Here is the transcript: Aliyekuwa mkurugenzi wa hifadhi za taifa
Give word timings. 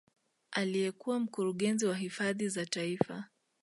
Aliyekuwa 0.51 1.19
mkurugenzi 1.19 1.85
wa 1.85 1.95
hifadhi 1.95 2.49
za 2.49 2.65
taifa 2.65 3.23